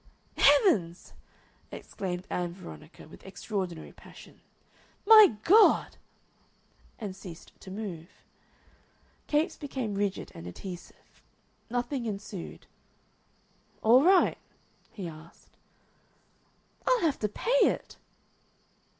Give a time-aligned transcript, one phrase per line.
[0.37, 1.13] "Heavens!"
[1.71, 4.41] exclaimed Ann Veronica, with extraordinary passion.
[5.05, 5.97] "My God!"
[6.97, 8.09] and ceased to move.
[9.27, 11.21] Capes became rigid and adhesive.
[11.69, 12.65] Nothing ensued.
[13.83, 14.39] "All right?"
[14.89, 15.55] he asked.
[16.87, 17.97] "I'll have to pay it."